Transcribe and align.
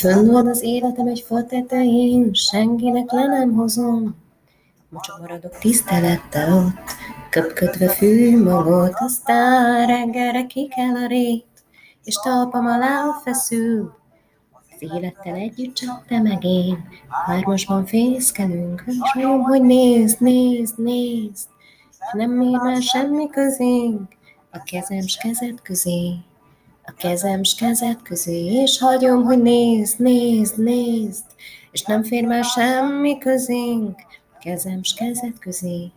Fönn 0.00 0.30
van 0.30 0.46
az 0.46 0.62
életem 0.62 1.06
egy 1.06 1.24
fa 1.26 1.44
tetején, 1.44 2.32
senkinek 2.32 3.10
le 3.10 3.26
nem 3.26 3.52
hozom. 3.52 4.16
Csak 5.00 5.20
maradok 5.20 5.58
tisztelettel 5.58 6.52
ott, 6.52 6.90
köpködve 7.30 7.88
fű 7.88 8.42
magot, 8.42 8.92
aztán 8.94 9.86
reggelre 9.86 10.46
ki 10.46 10.68
kell 10.68 10.94
a 11.04 11.06
rét, 11.06 11.46
és 12.04 12.14
talpam 12.14 12.66
alá 12.66 13.20
feszül. 13.24 13.94
Az 14.52 14.90
élettel 14.94 15.34
együtt 15.34 15.74
csak 15.74 16.06
te 16.06 16.20
meg 16.20 16.44
én, 16.44 16.88
hármasban 17.26 17.86
fészkelünk, 17.86 18.84
és 18.86 19.14
mondom, 19.14 19.42
hogy 19.42 19.62
nézd, 19.62 20.20
nézd, 20.20 20.78
nézd, 20.78 21.48
nem 22.12 22.40
ér 22.40 22.58
már 22.58 22.82
semmi 22.82 23.28
közénk, 23.28 24.08
a 24.50 24.62
kezem 24.62 25.06
s 25.06 25.16
kezed 25.16 25.62
közé 25.62 26.14
a 26.84 26.92
kezem 26.96 27.42
s 27.42 27.54
kezed 27.54 28.02
közé, 28.02 28.44
és 28.44 28.78
hagyom, 28.78 29.24
hogy 29.24 29.42
nézd, 29.42 29.98
nézd, 29.98 30.58
nézd, 30.58 31.24
és 31.70 31.82
nem 31.82 32.02
fér 32.02 32.24
már 32.24 32.44
semmi 32.44 33.18
közénk, 33.18 33.98
a 34.34 34.38
kezem 34.40 34.82
s 34.82 34.94
kezed 34.94 35.38
közé, 35.38 35.90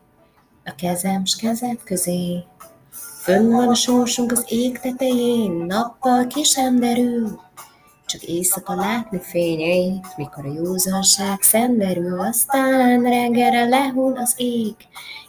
a 0.66 0.76
kezem 0.76 1.26
s 1.26 1.36
kezed 1.36 1.84
közé. 1.84 2.44
Fönn 3.22 3.52
van 3.52 3.68
a 3.68 3.74
sorsunk 3.74 4.32
az 4.32 4.46
ég 4.48 4.80
tetején, 4.80 5.52
nappal 5.52 6.28
ki 6.28 6.44
sem 6.44 6.80
derül, 6.80 7.40
csak 8.06 8.22
éjszaka 8.22 8.76
látni 8.76 9.20
fényeit, 9.20 10.18
mikor 10.18 10.46
a 10.46 10.54
józanság 10.54 11.42
szenderül, 11.42 12.20
aztán 12.20 13.02
reggelre 13.02 13.66
lehull 13.66 14.18
az 14.18 14.34
ég, 14.38 14.76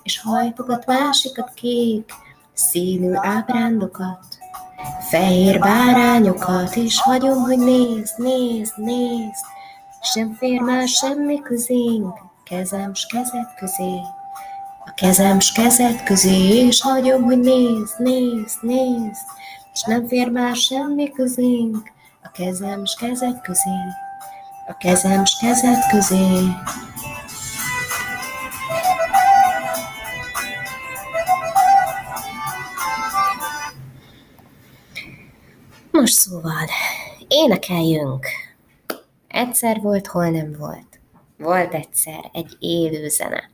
és 0.03 0.21
hajtogat 0.21 0.87
másikat 0.87 1.53
kék, 1.55 2.13
színű 2.53 3.13
ábrándokat, 3.15 4.34
fehér 5.11 5.59
bárányokat, 5.59 6.77
és 6.77 7.01
hagyom, 7.01 7.43
hogy 7.43 7.59
nézd, 7.59 8.19
nézd, 8.19 8.73
nézd, 8.77 9.45
sem 10.01 10.35
fér 10.39 10.61
már 10.61 10.89
semmi 10.89 11.41
közénk, 11.41 12.15
kezem 12.45 12.95
s 12.95 13.07
kezed 13.07 13.55
közé. 13.59 14.01
A 14.85 14.93
kezem 14.95 15.41
s 15.41 15.53
kezed 15.53 16.03
közé, 16.03 16.67
és 16.67 16.83
hagyom, 16.83 17.23
hogy 17.23 17.41
nézd, 17.41 17.99
nézd, 17.99 18.59
nézd, 18.61 19.27
és 19.73 19.83
nem 19.87 20.07
fér 20.07 20.31
már 20.31 20.57
semmi 20.57 21.11
közénk, 21.11 21.93
a 22.23 22.31
kezem 22.31 22.85
s 22.85 22.95
kezed 22.95 23.41
közé. 23.41 23.79
A 24.67 24.77
kezem 24.77 25.25
s 25.25 25.37
kezed 25.41 25.87
közé. 25.91 26.39
Most 35.99 36.15
szóval, 36.15 36.67
énekeljünk. 37.29 38.27
Egyszer 39.29 39.81
volt, 39.81 40.07
hol 40.07 40.29
nem 40.29 40.55
volt. 40.59 41.01
Volt 41.39 41.75
egyszer 41.75 42.31
egy 42.33 42.57
élő 42.59 43.09
zene. 43.09 43.51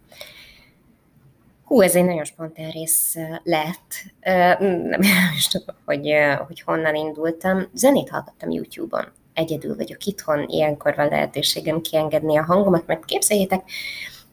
Hú, 1.65 1.81
ez 1.81 1.95
egy 1.95 2.05
nagyon 2.05 2.25
spontán 2.25 2.71
rész 2.71 3.17
lett. 3.43 3.95
Nem 4.21 5.01
is 5.37 5.47
tudom, 5.47 5.77
hogy, 5.85 6.11
hogy 6.47 6.61
honnan 6.61 6.95
indultam. 6.95 7.69
Zenét 7.75 8.09
hallgattam 8.09 8.51
YouTube-on. 8.51 9.13
Egyedül 9.35 9.77
vagyok 9.77 10.05
itthon, 10.05 10.49
ilyenkor 10.49 10.95
van 10.95 11.09
lehetőségem 11.09 11.81
kiengedni 11.81 12.37
a 12.39 12.45
hangomat, 12.45 12.87
mert 12.87 13.05
képzeljétek, 13.05 13.62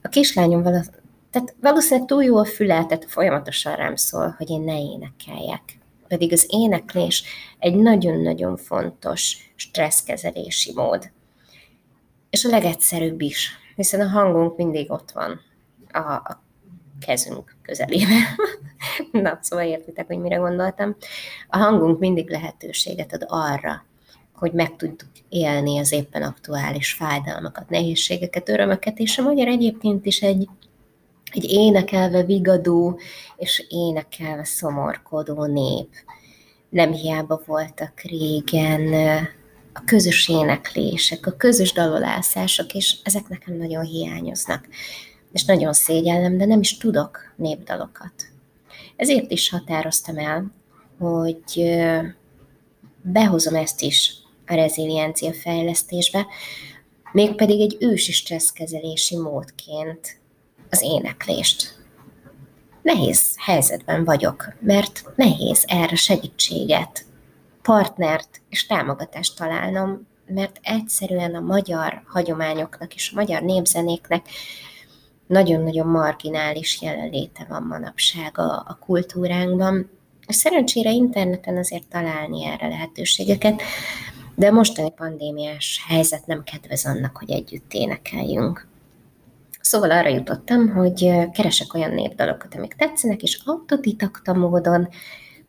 a 0.01 0.07
kislányom 0.07 0.63
vala, 0.63 0.83
tehát 1.31 1.55
valószínűleg 1.61 2.07
túl 2.07 2.23
jó 2.23 2.37
a 2.37 2.45
füle, 2.45 2.85
tehát 2.85 3.05
folyamatosan 3.07 3.75
rám 3.75 3.95
szól, 3.95 4.35
hogy 4.37 4.49
én 4.49 4.61
ne 4.61 4.79
énekeljek 4.79 5.77
pedig 6.07 6.31
az 6.31 6.45
éneklés 6.49 7.23
egy 7.59 7.75
nagyon-nagyon 7.75 8.57
fontos 8.57 9.51
stresszkezelési 9.55 10.71
mód. 10.75 11.11
És 12.29 12.45
a 12.45 12.49
legegyszerűbb 12.49 13.21
is, 13.21 13.51
hiszen 13.75 14.01
a 14.01 14.09
hangunk 14.09 14.57
mindig 14.57 14.91
ott 14.91 15.11
van 15.11 15.41
a, 15.91 16.37
kezünk 17.05 17.55
közelében. 17.61 18.21
Na, 19.11 19.39
szóval 19.41 19.65
értitek, 19.65 20.07
hogy 20.07 20.19
mire 20.19 20.35
gondoltam. 20.35 20.95
A 21.47 21.57
hangunk 21.57 21.99
mindig 21.99 22.29
lehetőséget 22.29 23.13
ad 23.13 23.25
arra, 23.27 23.85
hogy 24.33 24.51
meg 24.51 24.75
tudjuk 24.75 25.11
élni 25.29 25.79
az 25.79 25.91
éppen 25.91 26.21
aktuális 26.21 26.93
fájdalmakat, 26.93 27.69
nehézségeket, 27.69 28.49
örömöket, 28.49 28.99
és 28.99 29.17
a 29.17 29.21
magyar 29.21 29.47
egyébként 29.47 30.05
is 30.05 30.21
egy 30.21 30.49
egy 31.31 31.51
énekelve 31.51 32.23
vigadó 32.23 32.99
és 33.37 33.65
énekelve 33.69 34.43
szomorkodó 34.43 35.45
nép. 35.45 35.89
Nem 36.69 36.91
hiába 36.91 37.41
voltak 37.45 37.99
régen 38.01 38.93
a 39.73 39.83
közös 39.85 40.29
éneklések, 40.29 41.25
a 41.25 41.31
közös 41.31 41.73
dalolászások, 41.73 42.73
és 42.73 42.95
ezek 43.03 43.27
nekem 43.27 43.55
nagyon 43.55 43.83
hiányoznak. 43.83 44.67
És 45.31 45.45
nagyon 45.45 45.73
szégyellem, 45.73 46.37
de 46.37 46.45
nem 46.45 46.59
is 46.59 46.77
tudok 46.77 47.19
népdalokat. 47.35 48.13
Ezért 48.95 49.31
is 49.31 49.49
határoztam 49.49 50.17
el, 50.17 50.51
hogy 50.99 51.77
behozom 53.01 53.55
ezt 53.55 53.81
is 53.81 54.13
a 54.45 54.53
reziliencia 54.53 55.33
fejlesztésbe, 55.33 56.25
mégpedig 57.11 57.61
egy 57.61 57.77
ősi 57.79 58.11
stresszkezelési 58.11 59.17
módként 59.17 60.19
az 60.69 60.81
éneklést. 60.81 61.75
Nehéz 62.81 63.35
helyzetben 63.37 64.03
vagyok, 64.03 64.53
mert 64.59 65.03
nehéz 65.15 65.63
erre 65.67 65.95
segítséget, 65.95 67.05
partnert 67.61 68.41
és 68.49 68.65
támogatást 68.65 69.37
találnom, 69.37 70.07
mert 70.27 70.59
egyszerűen 70.61 71.35
a 71.35 71.39
magyar 71.39 72.01
hagyományoknak 72.05 72.95
és 72.95 73.11
a 73.11 73.15
magyar 73.15 73.41
népzenéknek 73.41 74.25
nagyon-nagyon 75.27 75.87
marginális 75.87 76.81
jelenléte 76.81 77.45
van 77.49 77.63
manapság 77.63 78.37
a, 78.37 78.53
a 78.67 78.77
kultúránkban. 78.79 79.89
Szerencsére 80.27 80.91
interneten 80.91 81.57
azért 81.57 81.87
találni 81.87 82.45
erre 82.45 82.67
lehetőségeket, 82.67 83.61
de 84.35 84.47
a 84.47 84.51
mostani 84.51 84.91
pandémiás 84.91 85.83
helyzet 85.87 86.25
nem 86.25 86.43
kedvez 86.43 86.85
annak, 86.85 87.17
hogy 87.17 87.31
együtt 87.31 87.73
énekeljünk. 87.73 88.67
Szóval 89.67 89.91
arra 89.91 90.09
jutottam, 90.09 90.69
hogy 90.69 91.11
keresek 91.31 91.73
olyan 91.73 91.91
népdalokat, 91.91 92.55
amik 92.55 92.73
tetszenek, 92.73 93.21
és 93.21 93.41
autodidakta 93.45 94.33
módon 94.33 94.89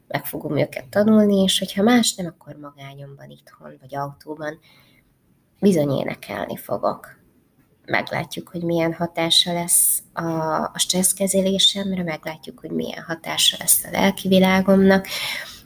meg 0.07 0.25
fogom 0.25 0.57
őket 0.57 0.89
tanulni, 0.89 1.43
és 1.43 1.59
hogyha 1.59 1.83
más 1.83 2.15
nem, 2.15 2.27
akkor 2.27 2.57
magányomban 2.61 3.31
itthon, 3.31 3.79
vagy 3.81 3.97
autóban 3.97 4.59
bizony 5.61 5.91
énekelni 5.91 6.57
fogok. 6.57 7.17
Meglátjuk, 7.85 8.49
hogy 8.49 8.63
milyen 8.63 8.93
hatása 8.93 9.53
lesz 9.53 10.03
a, 10.13 10.25
a 10.63 10.79
stresszkezelésemre, 10.79 12.03
meglátjuk, 12.03 12.59
hogy 12.61 12.71
milyen 12.71 13.03
hatása 13.03 13.57
lesz 13.61 13.85
a 13.85 13.91
lelki 13.91 14.29
világomnak. 14.29 15.07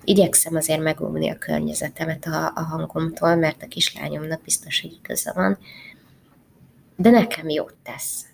Igyekszem 0.05 0.55
azért 0.57 0.83
megóvni 0.83 1.31
a 1.31 1.39
környezetemet 1.39 2.27
a, 2.27 2.53
a 2.55 2.61
hangomtól, 2.61 3.35
mert 3.35 3.63
a 3.63 3.67
kislányomnak 3.69 4.43
biztos, 4.43 4.81
hogy 4.81 4.99
igaza 5.03 5.33
van, 5.35 5.59
de 6.97 7.11
nekem 7.11 7.49
jót 7.49 7.75
tesz 7.83 8.31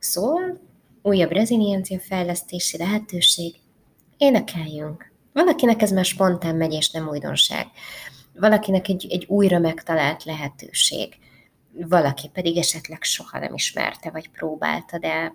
Szóval 0.00 0.60
újabb 1.02 1.30
reziliencia 1.30 1.98
fejlesztési 1.98 2.78
lehetőség, 2.78 3.54
énekeljünk. 4.16 5.12
Valakinek 5.32 5.82
ez 5.82 5.90
már 5.90 6.04
spontán 6.04 6.56
megy, 6.56 6.72
és 6.72 6.90
nem 6.90 7.08
újdonság. 7.08 7.66
Valakinek 8.34 8.88
egy, 8.88 9.06
egy 9.10 9.24
újra 9.28 9.58
megtalált 9.58 10.24
lehetőség. 10.24 11.14
Valaki 11.72 12.28
pedig 12.32 12.56
esetleg 12.56 13.02
soha 13.02 13.38
nem 13.38 13.54
ismerte, 13.54 14.10
vagy 14.10 14.30
próbálta, 14.30 14.98
de 14.98 15.34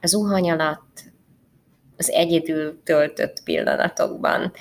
az 0.00 0.10
zuhany 0.10 0.50
alatt, 0.50 1.12
az 1.96 2.10
egyedül 2.10 2.82
töltött 2.84 3.42
pillanatokban. 3.44 4.52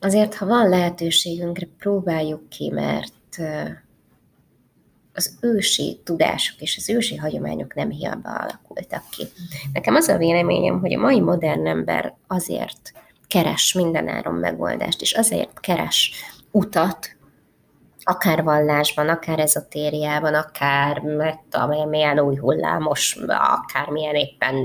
Azért, 0.00 0.34
ha 0.34 0.46
van 0.46 0.68
lehetőségünkre, 0.68 1.66
próbáljuk 1.78 2.48
ki, 2.48 2.70
mert 2.70 3.38
az 5.20 5.36
ősi 5.40 6.00
tudások 6.04 6.60
és 6.60 6.76
az 6.76 6.90
ősi 6.90 7.16
hagyományok 7.16 7.74
nem 7.74 7.90
hiába 7.90 8.30
alakultak 8.30 9.02
ki. 9.10 9.26
Nekem 9.72 9.94
az 9.94 10.08
a 10.08 10.16
véleményem, 10.16 10.80
hogy 10.80 10.94
a 10.94 11.00
mai 11.00 11.20
modern 11.20 11.66
ember 11.66 12.14
azért 12.26 12.92
keres 13.28 13.72
mindenáron 13.72 14.34
megoldást, 14.34 15.00
és 15.00 15.12
azért 15.12 15.60
keres 15.60 16.12
utat, 16.50 17.16
akár 18.02 18.42
vallásban, 18.42 19.08
akár 19.08 19.38
ezotériában, 19.38 20.34
akár 20.34 21.00
mert 21.00 21.88
milyen 21.88 22.20
új 22.20 22.36
hullámos, 22.36 23.18
akár 23.26 23.88
milyen 23.88 24.14
éppen 24.14 24.56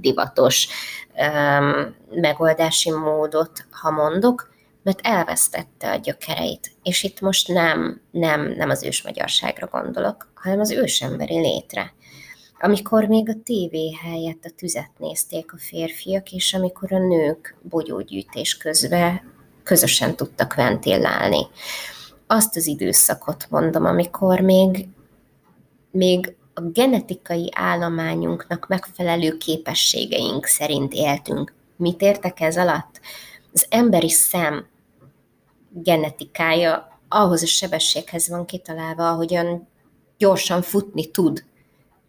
divatos 0.00 0.68
um, 1.16 1.94
megoldási 2.20 2.90
módot, 2.90 3.66
ha 3.70 3.90
mondok, 3.90 4.53
mert 4.84 5.00
elvesztette 5.02 5.90
a 5.90 5.96
gyökereit. 5.96 6.70
És 6.82 7.02
itt 7.02 7.20
most 7.20 7.48
nem, 7.48 8.00
nem, 8.10 8.54
nem 8.56 8.70
az 8.70 8.82
ősmagyarságra 8.82 9.66
gondolok, 9.66 10.32
hanem 10.34 10.60
az 10.60 10.70
ősemberi 10.70 11.40
létre. 11.40 11.92
Amikor 12.60 13.04
még 13.04 13.28
a 13.28 13.42
tévé 13.44 13.92
helyett 14.02 14.44
a 14.44 14.50
tüzet 14.56 14.90
nézték 14.98 15.52
a 15.52 15.56
férfiak, 15.58 16.32
és 16.32 16.54
amikor 16.54 16.92
a 16.92 16.98
nők 16.98 17.56
bogyógyűjtés 17.62 18.56
közben 18.56 19.32
közösen 19.62 20.16
tudtak 20.16 20.54
ventillálni. 20.54 21.46
azt 22.26 22.56
az 22.56 22.66
időszakot 22.66 23.46
mondom, 23.50 23.84
amikor 23.84 24.40
még, 24.40 24.88
még 25.90 26.36
a 26.54 26.60
genetikai 26.60 27.50
állományunknak 27.54 28.68
megfelelő 28.68 29.36
képességeink 29.36 30.46
szerint 30.46 30.92
éltünk. 30.92 31.52
Mit 31.76 32.00
értek 32.00 32.40
ez 32.40 32.56
alatt? 32.56 33.00
Az 33.52 33.66
emberi 33.68 34.10
szem 34.10 34.66
genetikája 35.82 37.00
ahhoz 37.08 37.42
a 37.42 37.46
sebességhez 37.46 38.28
van 38.28 38.44
kitalálva, 38.44 39.10
ahogyan 39.10 39.68
gyorsan 40.18 40.62
futni 40.62 41.10
tud, 41.10 41.44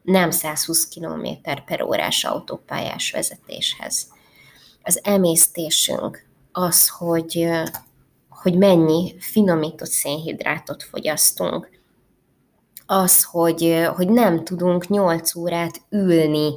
nem 0.02 0.32
120 0.32 0.88
km 0.88 1.28
per 1.66 1.82
órás 1.82 2.24
autópályás 2.24 3.12
vezetéshez. 3.12 4.08
Az 4.84 5.00
emésztésünk 5.04 6.26
az, 6.52 6.90
hogy, 6.90 7.50
hogy 8.30 8.58
mennyi 8.58 9.16
finomított 9.20 9.90
szénhidrátot 9.90 10.84
fogyasztunk, 10.84 11.70
az, 12.86 13.24
hogy, 13.24 13.88
hogy 13.96 14.10
nem 14.10 14.44
tudunk 14.44 14.88
8 14.88 15.36
órát 15.36 15.82
ülni 15.90 16.56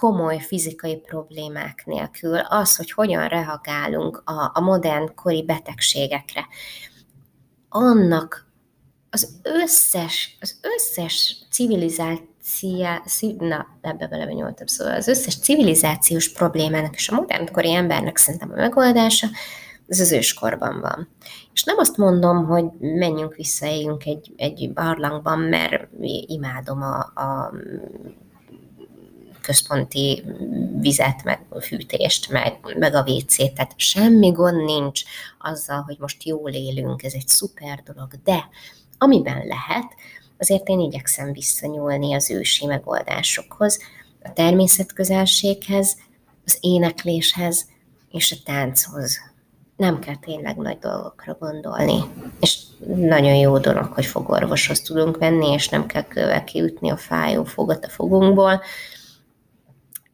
komoly 0.00 0.38
fizikai 0.38 0.96
problémák 0.96 1.82
nélkül, 1.86 2.38
az, 2.38 2.76
hogy 2.76 2.90
hogyan 2.90 3.28
reagálunk 3.28 4.22
a, 4.24 4.50
a 4.54 4.60
modern 4.60 5.14
kori 5.14 5.44
betegségekre, 5.44 6.46
annak 7.68 8.46
az 9.10 9.40
összes, 9.42 10.36
az 10.40 10.60
összes 10.62 11.36
civilizáció, 11.50 12.28
na, 13.38 13.66
ebbe 13.80 14.06
belebenyoltam, 14.06 14.66
szóval 14.66 14.94
az 14.94 15.08
összes 15.08 15.38
civilizációs 15.38 16.32
problémának 16.32 16.94
és 16.94 17.08
a 17.08 17.14
modernkori 17.14 17.72
embernek 17.72 18.16
szerintem 18.16 18.50
a 18.50 18.56
megoldása, 18.56 19.26
ez 19.86 20.00
az 20.00 20.12
őskorban 20.12 20.80
van. 20.80 21.08
És 21.52 21.64
nem 21.64 21.78
azt 21.78 21.96
mondom, 21.96 22.46
hogy 22.46 22.64
menjünk 22.78 23.34
vissza, 23.34 23.66
éljünk 23.66 24.04
egy, 24.04 24.32
egy 24.36 24.72
barlangban, 24.72 25.38
mert 25.38 25.88
imádom 26.26 26.82
a, 26.82 26.98
a 26.98 27.52
központi 29.50 30.24
vizet, 30.80 31.24
meg 31.24 31.40
fűtést, 31.60 32.30
meg, 32.30 32.58
meg 32.78 32.94
a 32.94 33.04
WC-t, 33.06 33.54
tehát 33.54 33.72
semmi 33.76 34.30
gond 34.30 34.64
nincs 34.64 35.02
azzal, 35.38 35.80
hogy 35.80 35.96
most 35.98 36.24
jól 36.24 36.50
élünk, 36.50 37.02
ez 37.02 37.12
egy 37.12 37.28
szuper 37.28 37.82
dolog, 37.82 38.08
de 38.24 38.48
amiben 38.98 39.46
lehet, 39.46 39.94
azért 40.38 40.68
én 40.68 40.80
igyekszem 40.80 41.32
visszanyúlni 41.32 42.14
az 42.14 42.30
ősi 42.30 42.66
megoldásokhoz, 42.66 43.78
a 44.22 44.32
természetközelséghez, 44.32 45.96
az 46.44 46.58
énekléshez 46.60 47.68
és 48.10 48.32
a 48.32 48.36
tánchoz. 48.44 49.18
Nem 49.76 49.98
kell 49.98 50.16
tényleg 50.16 50.56
nagy 50.56 50.78
dolgokra 50.78 51.36
gondolni. 51.40 52.00
És 52.40 52.58
nagyon 52.96 53.34
jó 53.34 53.58
dolog, 53.58 53.92
hogy 53.92 54.06
fogorvoshoz 54.06 54.80
tudunk 54.80 55.18
menni, 55.18 55.52
és 55.52 55.68
nem 55.68 55.86
kell 55.86 56.04
kővel 56.04 56.44
kiütni 56.44 56.90
a 56.90 56.96
fájó 56.96 57.44
fogat 57.44 57.84
a 57.84 57.88
fogunkból, 57.88 58.62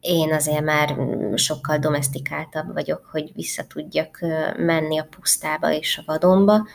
én 0.01 0.33
azért 0.33 0.63
már 0.63 0.97
sokkal 1.35 1.77
domestikáltabb 1.77 2.73
vagyok, 2.73 3.05
hogy 3.11 3.31
vissza 3.35 3.63
tudjak 3.63 4.19
menni 4.57 4.99
a 4.99 5.07
pusztába 5.19 5.73
és 5.73 5.97
a 5.97 6.03
vadonba, 6.05 6.67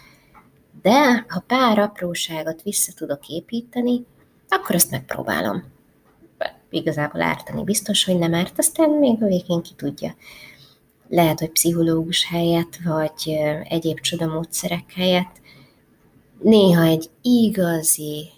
de 0.83 1.25
ha 1.29 1.45
pár 1.47 1.79
apróságot 1.79 2.63
vissza 2.63 2.93
tudok 2.97 3.29
építeni, 3.29 4.05
akkor 4.49 4.75
azt 4.75 4.91
megpróbálom. 4.91 5.65
Igazából 6.71 7.23
ártani 7.23 7.65
biztos, 7.65 8.05
hogy 8.05 8.19
nem 8.19 8.35
árt, 8.35 8.59
aztán 8.59 8.91
még 8.91 9.23
a 9.23 9.27
végén 9.27 9.63
ki 9.63 9.75
tudja. 9.77 10.15
Lehet, 11.09 11.39
hogy 11.39 11.51
pszichológus 11.51 12.27
helyett, 12.27 12.77
vagy 12.85 13.39
egyéb 13.69 14.01
csodamódszerek 14.01 14.93
helyett 14.95 15.41
néha 16.43 16.83
egy 16.83 17.11
igazi, 17.23 18.29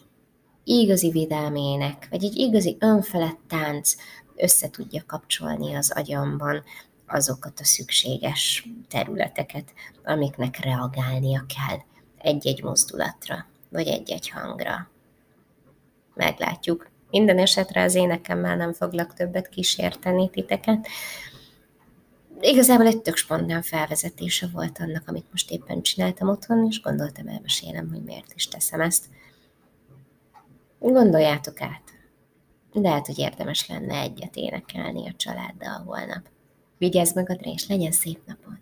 igazi 0.64 1.10
vidámének, 1.10 2.06
vagy 2.10 2.24
egy 2.24 2.36
igazi 2.36 2.76
önfelett 2.80 3.38
tánc 3.48 3.94
össze 4.36 4.70
tudja 4.70 5.02
kapcsolni 5.06 5.74
az 5.74 5.90
agyamban 5.90 6.62
azokat 7.06 7.60
a 7.60 7.64
szükséges 7.64 8.68
területeket, 8.88 9.72
amiknek 10.04 10.58
reagálnia 10.58 11.44
kell 11.56 11.78
egy-egy 12.18 12.62
mozdulatra, 12.62 13.46
vagy 13.68 13.86
egy-egy 13.86 14.28
hangra. 14.28 14.88
Meglátjuk. 16.14 16.88
Minden 17.10 17.38
esetre 17.38 17.82
az 17.82 17.94
énekemmel 17.94 18.56
nem 18.56 18.72
foglak 18.72 19.14
többet 19.14 19.48
kísérteni 19.48 20.30
titeket. 20.30 20.88
Igazából 22.40 22.86
egy 22.86 23.02
tök 23.02 23.16
spontán 23.16 23.62
felvezetése 23.62 24.46
volt 24.52 24.78
annak, 24.78 25.08
amit 25.08 25.30
most 25.30 25.50
éppen 25.50 25.82
csináltam 25.82 26.28
otthon, 26.28 26.66
és 26.66 26.80
gondoltam 26.80 27.28
elmesélem, 27.28 27.88
hogy 27.90 28.02
miért 28.02 28.32
is 28.34 28.48
teszem 28.48 28.80
ezt. 28.80 29.04
Gondoljátok 30.78 31.60
át 31.60 31.93
lehet, 32.82 33.06
hogy 33.06 33.18
érdemes 33.18 33.68
lenne 33.68 34.00
egyet 34.00 34.36
énekelni 34.36 35.08
a 35.08 35.14
családdal 35.16 35.82
holnap. 35.84 36.28
Vigyázz 36.78 37.14
magadra, 37.14 37.50
és 37.50 37.68
legyen 37.68 37.92
szép 37.92 38.18
napod! 38.26 38.58